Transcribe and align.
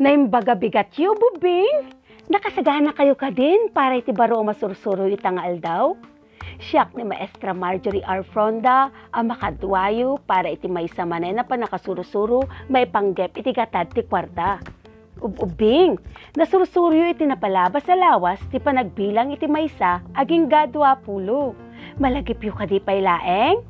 Naimbaga 0.00 0.56
bigat 0.56 0.96
yu, 0.96 1.12
bubing. 1.12 1.92
Nakasagana 2.32 2.96
kayo 2.96 3.12
ka 3.12 3.28
din 3.28 3.68
para 3.76 4.00
iti 4.00 4.08
baro 4.08 4.40
masursuro 4.40 5.04
itangal 5.04 5.60
daw. 5.60 5.84
Siyak 6.62 6.96
ni 6.96 7.04
Maestra 7.04 7.52
Marjorie 7.52 8.06
R. 8.06 8.24
Fronda 8.24 8.88
ang 9.12 9.28
makadwayo 9.28 10.16
para 10.24 10.48
iti 10.48 10.70
may 10.70 10.88
samanay 10.88 11.34
na 11.36 11.44
panakasurusuro 11.44 12.46
may 12.72 12.88
panggep 12.88 13.36
iti 13.36 13.52
gatad 13.52 13.90
ti 13.92 14.00
kwarta. 14.06 14.62
Ububing, 15.20 16.00
nasursuryo 16.40 17.12
iti 17.12 17.28
napalabas 17.28 17.84
sa 17.84 17.92
lawas 17.92 18.40
ti 18.48 18.56
panagbilang 18.56 19.34
iti 19.34 19.44
maysa 19.44 20.00
aging 20.16 20.48
gadwa 20.48 20.96
pulo. 21.04 21.52
Malagip 22.00 22.40
yu 22.40 22.54
kadi 22.54 22.80
pay 22.80 23.04
laeng? 23.04 23.60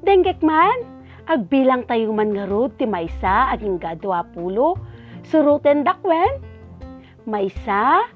Denggek 0.00 0.40
man, 0.40 0.88
agbilang 1.28 1.84
tayo 1.84 2.14
man 2.16 2.32
nga 2.32 2.48
ti 2.80 2.88
maysa 2.88 3.52
aging 3.52 3.76
gadwa 3.76 4.24
pulo. 4.32 4.78
Suruten 5.26 5.82
dakwen? 5.82 6.38
Maysa, 7.26 8.06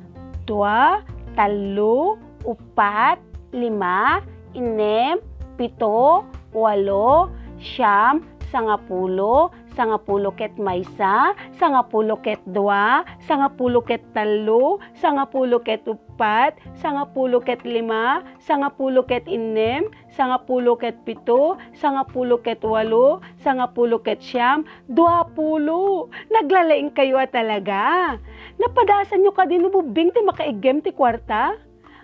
dua, 0.47 1.03
talo, 1.35 2.15
upat, 2.47 3.19
lima, 3.51 4.23
inem, 4.55 5.19
pito, 5.59 6.23
walo, 6.55 7.35
siyam, 7.59 8.23
sangapulo, 8.51 9.55
sangapulo 9.79 10.35
ket 10.35 10.53
maysa, 10.59 11.33
sangapulo 11.57 12.19
ket 12.21 12.43
dua, 12.51 13.07
sangapulo 13.25 13.81
ket 13.87 14.03
talo, 14.13 14.83
sangapulo 14.99 15.63
ket 15.63 15.87
upat, 15.87 16.59
sangapulo 16.77 17.41
ket 17.41 17.63
lima, 17.63 18.27
sangapulo 18.43 19.07
ket 19.07 19.25
inem, 19.31 19.89
sangapulo 20.13 20.77
ket 20.77 20.99
pito, 21.07 21.57
sangapulo 21.79 22.43
ket 22.43 22.61
walo, 22.67 23.23
sangapulo 23.41 24.03
ket 24.03 24.19
siyam, 24.21 24.67
duapulo. 24.91 26.11
Naglalaing 26.29 26.93
kayo 26.93 27.17
at 27.17 27.33
talaga. 27.33 28.19
Napadasan 28.61 29.25
nyo 29.25 29.33
ka 29.33 29.49
din 29.49 29.65
ububing 29.65 30.13
ti 30.13 30.21
makaigem 30.21 30.85
ti 30.85 30.93
kwarta. 30.93 31.57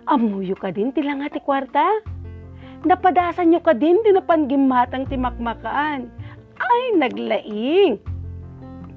Amuyo 0.07 0.55
ka 0.55 0.71
din 0.71 0.89
ti 0.95 1.03
langa 1.03 1.29
ti 1.29 1.43
kwarta. 1.43 1.83
Napadasan 2.87 3.51
nyo 3.51 3.59
ka 3.61 3.75
din 3.75 3.99
ti 4.01 4.09
napanggimatang 4.15 5.05
ti 5.05 5.19
makmakaan. 5.19 6.09
Ay, 6.57 6.83
naglaing. 6.97 8.01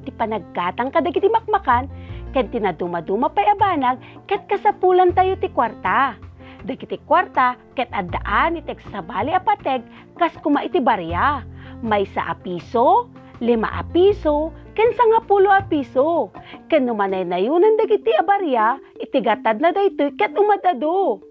Ti 0.00 0.10
panagkatang 0.16 0.88
kadagi 0.88 1.20
ti 1.20 1.28
makmakan, 1.28 1.86
ken 2.32 2.48
tinadumaduma 2.48 3.28
pa'y 3.30 3.52
abanag, 3.52 4.00
ket 4.24 4.46
kasapulan 4.48 5.12
tayo 5.12 5.36
ti 5.36 5.52
kwarta. 5.52 6.16
Dagiti 6.60 7.00
kwarta, 7.08 7.56
ket 7.72 7.88
addaan 7.92 8.60
itek 8.60 8.80
sabali 8.92 9.32
apateg, 9.32 9.80
kas 10.20 10.36
kuma 10.44 10.60
iti 10.60 10.76
barya. 10.76 11.44
May 11.80 12.04
sa 12.12 12.36
apiso, 12.36 13.08
lima 13.40 13.72
apiso, 13.80 14.52
ken 14.76 14.92
sanga 14.92 15.24
pulo 15.24 15.48
apiso. 15.48 16.28
Ken 16.68 16.84
numanay 16.84 17.24
na 17.24 17.40
yun 17.40 17.64
ang 17.64 17.80
dagiti 17.80 18.12
abarya, 18.12 18.76
iti 19.00 19.24
gatad 19.24 19.60
na 19.60 19.72
daytoy 19.72 20.12
ket 20.20 20.36
umadado. 20.36 21.24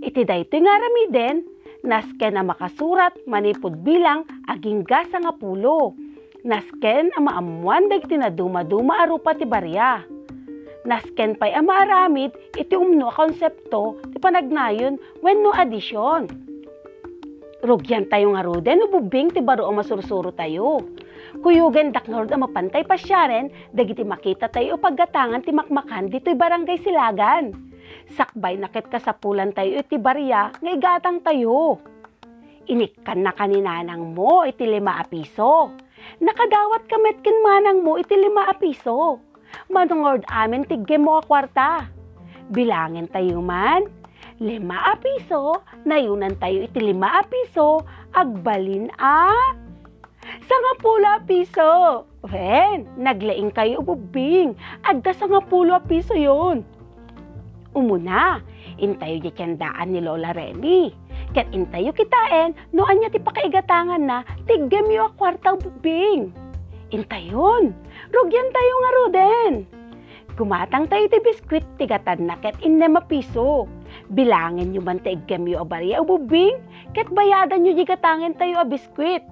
Iti 0.00 0.24
daytoy 0.24 0.64
nga 0.64 0.80
ramiden, 0.80 1.44
nasken 1.80 2.36
na 2.36 2.44
makasurat 2.44 3.16
manipod 3.24 3.80
bilang 3.80 4.28
aging 4.48 4.84
gasa 4.84 5.20
nga 5.20 5.32
pulo. 5.32 5.96
Nasken 6.40 7.12
ang 7.16 7.28
maamuan 7.28 7.92
dagiti 7.92 8.16
na 8.16 8.32
duma-duma 8.32 9.04
arupa 9.04 9.36
ti 9.36 9.44
barya. 9.44 10.00
Nasken 10.88 11.36
pa'y 11.36 11.52
ang 11.52 11.68
maaramid 11.68 12.32
iti 12.56 12.72
umno 12.72 13.12
a 13.12 13.14
konsepto 13.14 14.00
ti 14.08 14.16
panagnayon 14.16 14.96
wenno 15.20 15.52
adisyon. 15.52 16.24
Rugyan 17.60 18.08
tayo 18.08 18.32
nga 18.32 18.40
ruden 18.40 18.88
ububing 18.88 19.28
ti 19.28 19.44
baro 19.44 19.68
ang 19.68 19.84
masursuro 19.84 20.32
tayo. 20.32 20.80
Kuyugen 21.44 21.92
daknord 21.92 22.32
ang 22.32 22.48
mapantay 22.48 22.88
pasyaren 22.88 23.52
dagiti 23.76 24.00
makita 24.00 24.48
tayo 24.48 24.80
paggatangan 24.80 25.44
ti 25.44 25.52
makmakan 25.52 26.08
dito'y 26.08 26.32
barangay 26.32 26.80
silagan. 26.80 27.69
Sakbay 28.10 28.58
nakit 28.58 28.90
kasapulan 28.90 29.54
tayo 29.54 29.78
iti 29.78 29.94
barya 29.94 30.50
nga 30.50 30.70
igatang 30.70 31.22
tayo. 31.22 31.78
Inikkan 32.66 33.22
na 33.22 33.30
kaninanang 33.34 34.14
mo 34.14 34.42
iti 34.42 34.66
lima 34.66 34.98
a 34.98 35.04
piso. 35.06 35.70
Nakadawat 36.18 36.90
kamet 36.90 37.22
kin 37.22 37.38
manang 37.42 37.86
mo 37.86 37.94
iti 37.98 38.14
lima 38.18 38.50
a 38.50 38.54
piso. 38.54 39.22
Manungord 39.70 40.26
amin 40.26 40.66
tigge 40.66 40.98
mo 40.98 41.18
a 41.18 41.22
kwarta. 41.22 41.86
Bilangin 42.50 43.06
tayo 43.10 43.38
man. 43.38 43.86
Lima 44.40 44.90
a 44.90 44.96
piso, 44.96 45.60
nayunan 45.84 46.32
tayo 46.40 46.64
iti 46.64 46.80
lima 46.80 47.20
a 47.20 47.22
piso, 47.28 47.84
agbalin 48.16 48.88
a 48.96 49.28
Sanga 50.20 50.72
pula 50.80 51.20
piso. 51.24 52.04
Wen, 52.24 52.84
naglaing 53.00 53.52
kayo 53.52 53.80
ububing. 53.80 54.52
Agda 54.84 55.16
sanga 55.16 55.40
pulo 55.40 55.80
piso 55.88 56.12
yon. 56.12 56.64
Umuna, 57.70 58.42
intayo 58.82 59.22
di 59.22 59.30
tiyandaan 59.30 59.94
ni 59.94 60.02
Lola 60.02 60.34
Remy. 60.34 60.90
Kat 61.30 61.46
intayo 61.54 61.94
kitaen, 61.94 62.50
no 62.74 62.82
anya 62.90 63.06
ti 63.14 63.22
pakaigatangan 63.22 64.02
na, 64.02 64.26
tiggem 64.50 64.90
yo 64.90 65.06
a 65.06 65.14
kwarta 65.14 65.54
ububing. 65.54 66.34
Intayon, 66.90 67.70
rugyan 68.10 68.48
tayo 68.50 68.74
nga 68.74 68.90
ruden. 68.98 69.54
Kumatang 70.34 70.90
tayo 70.90 71.06
ti 71.06 71.22
biskwit 71.22 71.62
ti 71.78 71.86
gatad 71.86 72.18
na 72.18 72.34
ket 72.42 72.58
innem 72.58 72.98
a 72.98 73.02
piso. 73.06 73.70
Bilangin 74.10 74.74
nyo 74.74 74.82
man 74.82 74.98
ti 74.98 75.14
iggem 75.14 75.46
yo 75.46 75.62
a 75.62 75.66
barya 75.66 76.02
ububing, 76.02 76.58
ket 76.90 77.06
bayadan 77.14 77.62
nyo 77.62 77.78
gatangan 77.86 78.34
tayo 78.34 78.58
a 78.58 78.66
biskwit 78.66 79.22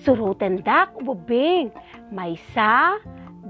suruten 0.00 0.62
dak 0.62 0.94
ububing. 0.96 1.74
May 2.14 2.38
sa, 2.54 2.96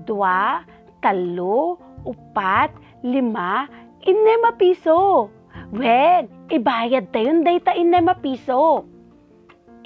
dua, 0.09 0.65
talo, 1.05 1.77
upat, 2.05 2.73
lima, 3.05 3.69
inema 4.05 4.57
piso. 4.57 5.29
Wen, 5.71 6.27
ibayad 6.51 7.11
tayo 7.15 7.31
dayta 7.43 7.75
inema 7.77 8.17
piso. 8.19 8.85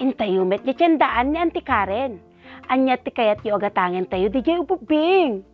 Intayumet 0.00 0.66
ni 0.66 0.74
tiyandaan 0.74 1.30
ni 1.30 1.38
Auntie 1.38 1.62
Karen. 1.62 2.18
Anya 2.66 2.96
ti 2.96 3.12
kayat 3.12 3.44
yu 3.44 3.54
agatangin 3.54 4.08
tayo 4.08 4.32
di 4.32 4.40
jay 4.40 4.58
ububing. 4.58 5.44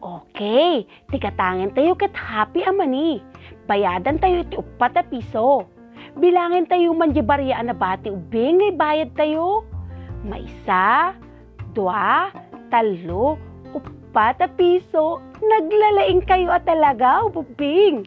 Okay, 0.00 0.88
tigatangin 1.12 1.72
tayo 1.76 1.92
ket 1.96 2.12
happy 2.16 2.64
amani. 2.64 3.20
Bayadan 3.68 4.16
tayo 4.16 4.44
iti 4.44 4.56
upat 4.56 4.96
na 4.96 5.02
piso. 5.04 5.68
Bilangin 6.16 6.64
tayo 6.64 6.96
man 6.96 7.12
di 7.12 7.20
barya 7.20 7.60
na 7.60 7.76
bati 7.76 8.08
ubing 8.08 8.60
ngay 8.60 8.72
bayad 8.76 9.10
tayo 9.12 9.64
may 10.20 10.44
isa, 10.44 11.16
dua, 11.72 12.28
talo, 12.68 13.40
upat 13.72 13.99
na 14.10 14.46
piso, 14.58 15.22
naglalaing 15.38 16.26
kayo 16.26 16.50
at 16.50 16.66
talaga, 16.66 17.22
ububing. 17.30 18.06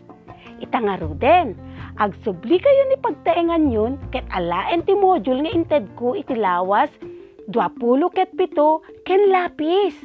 Itangaro 0.60 1.16
din, 1.16 1.56
agsubli 1.96 2.60
kayo 2.60 2.84
ni 2.92 2.98
pagtaengan 3.00 3.72
yun, 3.72 3.96
ket 4.12 4.28
alaen 4.36 4.84
ti 4.84 4.96
module 4.96 5.48
nga 5.48 5.56
inted 5.56 5.88
ko 5.96 6.16
itilawas, 6.16 6.92
dua 7.48 7.72
pulo 7.72 8.12
ket 8.12 8.32
pito, 8.36 8.84
ken 9.08 9.32
lapis. 9.32 9.96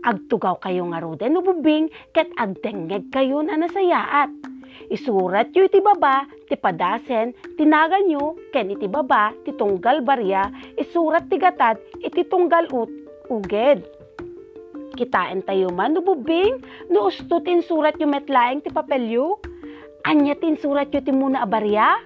Agtugaw 0.00 0.56
kayo 0.64 0.88
nga 0.88 1.04
ruden, 1.04 1.36
ububing, 1.36 1.92
ket 2.16 2.32
agdengeg 2.40 3.12
kayo 3.12 3.44
na 3.44 3.60
nasayaat. 3.60 4.32
Isurat 4.88 5.52
yu 5.52 5.68
iti 5.68 5.84
baba, 5.84 6.24
ti 6.48 6.56
padasen, 6.56 7.36
tinagan 7.60 8.08
nyo, 8.08 8.40
ken 8.56 8.72
iti 8.72 8.88
baba, 8.88 9.36
ti 9.44 9.52
tunggal 9.52 10.00
barya, 10.00 10.48
isurat 10.80 11.28
ti 11.28 11.36
gatad, 11.36 11.76
iti 12.00 12.24
tunggal 12.24 12.64
ut, 12.72 12.88
uged. 13.28 13.99
Kitain 14.94 15.42
tayo 15.46 15.70
man, 15.70 15.94
nububing, 15.94 16.60
no 16.90 17.08
ustutin 17.08 17.62
surat 17.62 17.94
yu 17.98 18.10
metlaeng 18.10 18.62
ti 18.62 18.70
papelyo. 18.72 19.38
Anya 20.08 20.34
tin 20.38 20.56
surat 20.56 20.90
yu 20.90 21.00
ti 21.04 21.12
muna 21.12 21.46
abarya? 21.46 22.00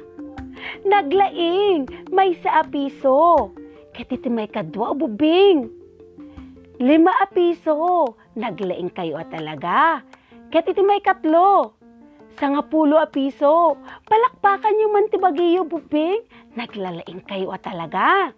Naglaing, 0.84 2.10
may 2.12 2.36
sa 2.40 2.64
apiso. 2.64 3.52
Ket 3.94 4.10
iti 4.10 4.26
may 4.26 4.50
kadwa, 4.50 4.90
ububing. 4.90 5.70
Lima 6.82 7.14
a 7.22 7.26
piso, 7.30 8.18
naglaing 8.34 8.90
kayo 8.90 9.22
talaga. 9.30 10.02
Ket 10.50 10.66
iti 10.66 10.82
may 10.82 10.98
katlo, 10.98 11.78
sangapulo 12.34 12.98
a 12.98 13.06
piso. 13.06 13.78
Palakpakan 14.06 14.82
yung 14.82 14.92
mantibagiyo, 14.98 15.62
bubing. 15.62 16.26
Naglalaing 16.58 17.22
kayo 17.26 17.54
talaga. 17.62 18.34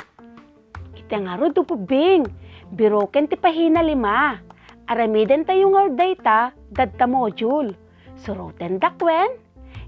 Ita 0.97 1.17
nga 1.25 1.41
ro, 1.41 1.49
bubing. 1.53 2.29
Biroken 2.75 3.31
ti 3.31 3.37
pahina 3.39 3.85
lima. 3.85 4.41
Aramiden 4.87 5.47
tayo 5.47 5.71
nga 5.75 5.85
data, 5.93 6.39
dadta 6.75 7.07
module. 7.07 7.75
Suruten 8.19 8.83
dakwen. 8.83 9.39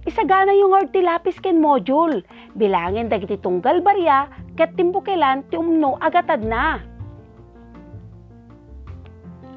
Isagana 0.06 0.54
yung 0.54 0.75
nga 0.75 0.86
ti 0.86 1.02
lapis 1.02 1.42
ken 1.42 1.58
module. 1.58 2.22
Bilangin 2.54 3.10
dagiti 3.10 3.38
tunggal 3.40 3.82
barya, 3.82 4.30
ket 4.54 4.78
timbukelan 4.78 5.42
ti 5.50 5.58
umno 5.58 5.98
agatad 5.98 6.42
na. 6.42 6.78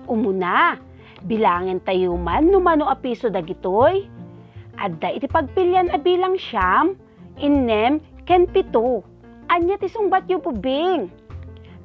Umuna, 0.10 0.76
bilangin 1.24 1.80
tayo 1.86 2.18
man 2.18 2.50
numano 2.50 2.90
a 2.90 2.98
piso 2.98 3.30
dagitoy 3.30 4.22
adda 4.82 5.14
iti 5.14 5.30
pagpilyan 5.30 5.94
a 5.94 5.98
bilang 6.02 6.36
siyam, 6.42 6.98
innem, 7.38 8.02
ken 8.26 8.50
pito. 8.50 9.06
Anya 9.52 9.78
ti 9.78 9.86
sungbat 9.86 10.26
yu 10.26 10.42
pubing. 10.42 11.12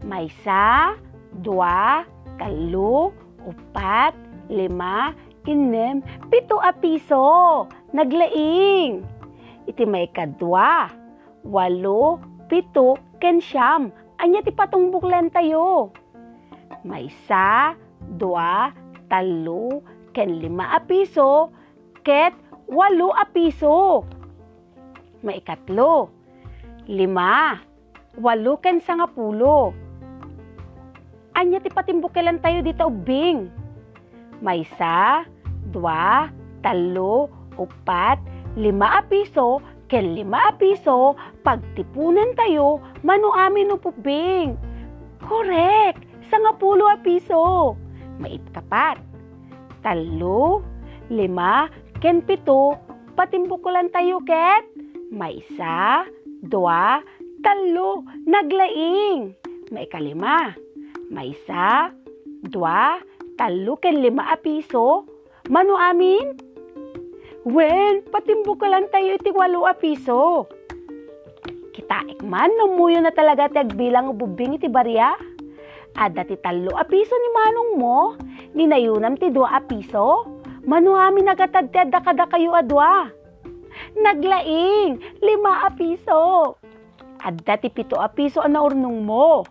May 0.06 0.32
sa, 0.40 0.96
dua, 1.40 2.04
talo, 2.40 3.12
upat, 3.44 4.12
lima, 4.48 5.12
inem, 5.46 6.02
pito 6.28 6.58
a 6.60 6.72
piso. 6.72 7.66
Naglaing. 7.92 9.02
Iti 9.66 9.84
may 9.84 10.06
kadwa, 10.10 10.90
walo, 11.42 12.22
pito, 12.46 12.98
ken 13.18 13.42
siyam. 13.42 13.90
Anya 14.22 14.40
ti 14.40 14.54
patungbuklen 14.54 15.28
tayo. 15.28 15.92
May 16.86 17.10
sa, 17.26 17.74
dua, 18.16 18.70
talo, 19.10 19.82
ken 20.14 20.38
lima 20.38 20.72
a 20.72 20.80
piso, 20.80 21.50
ket 22.06 22.32
walo 22.70 23.10
a 23.12 23.26
piso. 23.26 24.06
May 25.26 25.42
ikatlo, 25.42 26.08
lima, 26.86 27.58
walo 28.16 28.56
ken 28.62 28.78
sangapulo. 28.78 29.85
Anya 31.36 31.60
ti 31.60 31.68
patimbukelan 31.68 32.40
tayo 32.40 32.64
dito 32.64 32.88
ubing. 32.88 33.52
May 34.40 34.64
sa, 34.80 35.20
dua, 35.68 36.32
talo, 36.64 37.28
upat, 37.60 38.16
lima 38.56 38.96
a 38.96 39.02
piso, 39.04 39.60
ken 39.92 40.16
lima 40.16 40.48
a 40.48 40.52
piso, 40.56 41.12
pagtipunan 41.44 42.32
tayo, 42.40 42.80
mano 43.04 43.36
amin 43.36 43.76
upubing. 43.76 44.56
Correct! 45.20 46.00
Sangapulo 46.32 46.88
a 46.88 46.96
piso. 46.98 47.76
Maipkapat. 48.16 48.96
Talo, 49.84 50.64
lima, 51.12 51.68
ken 52.00 52.24
pito, 52.24 52.80
patimbukulan 53.12 53.92
tayo 53.92 54.24
ket. 54.24 54.64
May 55.12 55.44
isa, 55.44 56.08
dua, 56.48 57.04
talo, 57.44 58.08
naglaing. 58.24 59.36
May 59.68 59.84
kalima. 59.92 60.65
May 61.06 61.30
isa, 61.38 61.94
dua, 62.42 62.98
talo, 63.38 63.78
ken 63.78 64.02
lima 64.02 64.26
a 64.26 64.36
piso. 64.38 65.06
Mano 65.46 65.78
amin? 65.78 66.34
Wen, 67.46 68.02
patimbukulan 68.10 68.90
tayo 68.90 69.14
iti 69.14 69.30
walo 69.30 69.70
a 69.70 69.74
piso. 69.78 70.50
Kita 71.70 72.02
ikman, 72.10 72.50
namuyo 72.58 72.98
na 72.98 73.14
talaga 73.14 73.46
tagbilang 73.62 74.10
ububing 74.10 74.58
iti 74.58 74.66
barya. 74.66 75.14
Ada 75.94 76.26
ti 76.26 76.34
talo 76.42 76.74
a 76.74 76.82
piso 76.82 77.14
ni 77.14 77.28
manong 77.30 77.72
mo, 77.78 77.98
ni 78.58 78.66
nayunam 78.66 79.14
ti 79.14 79.30
dua 79.30 79.56
a 79.56 79.60
piso. 79.62 80.26
Mano 80.66 80.98
amin 80.98 81.30
nagatad 81.30 81.70
ti 81.70 81.78
adda 81.78 82.02
kada 82.02 82.26
kayo 82.26 82.50
adwa. 82.50 83.06
Naglaing, 83.94 84.98
lima 85.22 85.62
a 85.62 85.70
piso. 85.70 86.58
Adda 87.22 87.62
ti 87.62 87.70
pito 87.70 87.94
a 87.94 88.10
piso 88.10 88.42
ang 88.42 88.58
naurnong 88.58 89.06
mo. 89.06 89.46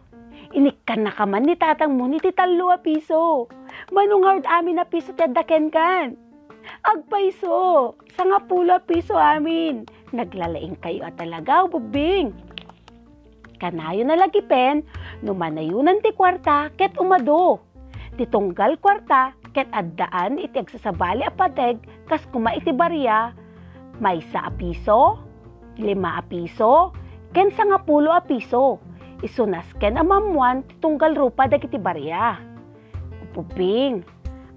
Inikkan 0.55 1.03
na 1.03 1.11
kaman 1.11 1.43
ni 1.43 1.59
tatang 1.59 1.99
mo 1.99 2.07
ni 2.07 2.15
ti 2.23 2.31
talo 2.31 2.71
a 2.71 2.79
piso. 2.79 3.51
Manong 3.91 4.23
hard 4.23 4.45
amin 4.47 4.79
a 4.79 4.87
piso 4.87 5.11
ti 5.11 5.27
adda 5.27 5.43
ken 5.43 5.67
kan. 5.67 6.15
Agpaiso, 6.81 7.93
sa 8.15 8.23
nga 8.23 8.39
pula 8.39 8.79
piso 8.79 9.19
amin. 9.19 9.83
Naglalaing 10.15 10.79
kayo 10.79 11.03
at 11.03 11.19
talaga, 11.19 11.67
bubing. 11.67 12.31
Kanayo 13.59 14.07
na 14.07 14.15
lagi 14.15 14.39
pen, 14.47 14.83
numanayunan 15.19 15.99
ti 15.99 16.15
kwarta, 16.15 16.71
ket 16.79 16.95
umado. 16.95 17.59
Titunggal 18.15 18.79
kwarta, 18.79 19.35
ket 19.51 19.67
addaan 19.75 20.39
iti 20.39 20.55
agsasabali 20.55 21.27
apateg, 21.27 21.83
kas 22.07 22.23
kuma 22.31 22.55
iti 22.55 22.71
barya, 22.71 23.35
may 23.99 24.23
sa 24.31 24.47
a 24.47 24.51
piso, 24.51 25.19
lima 25.75 26.19
a 26.19 26.23
piso, 26.23 26.95
ken 27.35 27.51
sa 27.51 27.67
nga 27.67 27.79
pulo 29.15 29.23
a 29.23 29.23
piso. 29.23 29.23
Isunas 29.23 29.67
ken 29.79 29.97
amamuan 29.97 30.63
titunggal 30.63 31.15
rupa 31.15 31.47
dagiti 31.47 31.77
barya. 31.77 32.39
Upubing, 33.23 34.03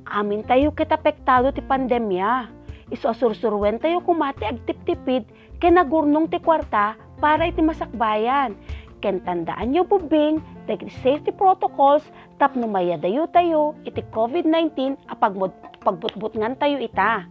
amin 0.06 0.42
tayo 0.46 0.74
ket 0.74 0.92
apektado 0.92 1.52
ti 1.52 1.60
pandemya. 1.60 2.48
Iso 2.90 3.08
asursurwen 3.08 3.78
tayo 3.78 4.00
kumati 4.00 4.48
ag 4.48 4.64
tiptipid 4.66 5.28
ken 5.60 5.76
nagurnong 5.76 6.30
ti 6.30 6.38
kwarta 6.40 6.96
para 7.20 7.46
iti 7.46 7.60
masakbayan. 7.60 8.56
Ken 8.98 9.22
tandaan 9.22 9.70
nyo 9.70 9.86
bubing 9.86 10.42
dagiti 10.66 10.90
safety 11.06 11.30
protocols 11.30 12.02
tapno 12.42 12.66
mayadayo 12.66 13.30
tayo 13.30 13.78
iti 13.86 14.02
COVID-19 14.10 14.98
apag 15.06 15.38
pagbutbut 15.86 16.34
ngan 16.34 16.58
tayo 16.58 16.82
ita. 16.82 17.28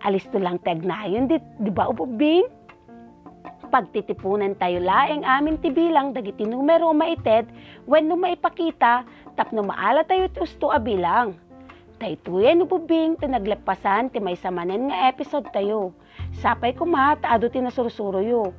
Alis 0.00 0.24
to 0.32 0.40
lang 0.40 0.56
tagnayon 0.64 1.28
di, 1.28 1.36
di 1.60 1.68
ba 1.68 1.92
ububing? 1.92 2.48
Pagtitipunan 3.70 4.58
tayo 4.58 4.82
laeng 4.82 5.22
amin 5.22 5.54
ti 5.62 5.70
bilang 5.70 6.10
dagiti 6.10 6.42
numero 6.42 6.90
maited 6.90 7.46
when 7.86 8.10
no 8.10 8.18
maipakita 8.18 9.06
tapno 9.38 9.62
maala 9.62 10.02
tayo 10.02 10.26
usto 10.42 10.74
a 10.74 10.82
bilang. 10.82 11.38
Taytuyan 12.02 12.66
ububing 12.66 13.14
ti 13.14 13.30
naglepasan 13.30 14.10
ti 14.10 14.18
may 14.18 14.34
samanen 14.34 14.90
nga 14.90 15.06
episode 15.06 15.46
tayo. 15.54 15.94
Sapay 16.42 16.74
ko 16.74 16.82
ma, 16.82 17.14
taado 17.14 17.46
ti 17.46 17.62
nasursuro 17.62 18.18
yo. 18.18 18.50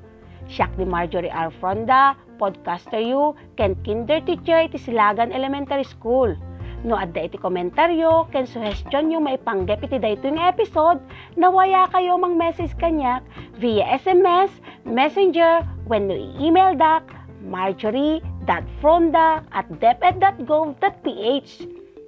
Siyak 0.47 0.79
ni 0.79 0.87
Marjorie 0.87 1.33
R. 1.33 1.51
Fronda, 1.59 2.15
podcaster 2.39 3.03
yu, 3.03 3.35
ken 3.59 3.75
kinder 3.83 4.23
teacher 4.23 4.63
iti 4.63 4.79
Silagan 4.79 5.35
Elementary 5.35 5.83
School. 5.83 6.39
No 6.81 6.97
adda 6.97 7.29
iti 7.29 7.37
komentaryo, 7.37 8.25
ken 8.33 8.49
suggestion 8.49 9.13
yu 9.13 9.21
maipanggep 9.21 9.85
iti 9.85 10.01
dayto 10.01 10.25
yung 10.25 10.41
episode, 10.41 10.97
nawaya 11.37 11.85
kayo 11.93 12.17
mang 12.17 12.41
message 12.41 12.73
kanyak 12.81 13.21
via 13.61 13.85
SMS, 14.01 14.49
messenger, 14.85 15.67
when 15.85 16.11
email 16.11 16.75
dak, 16.75 17.03
marjorie.fronda 17.41 19.43
at 19.51 19.67
deped.gov.ph. 19.79 21.61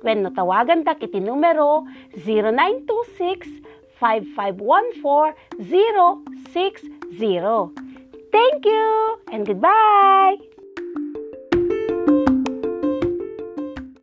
When 0.04 0.24
no 0.24 0.30
tawagan 0.36 0.84
dak 0.84 1.02
iti 1.02 1.20
numero 1.20 1.86
0926 2.20 3.48
5514 4.00 5.34
060. 6.52 7.72
Thank 8.34 8.66
you 8.66 9.18
and 9.32 9.46
goodbye! 9.46 10.53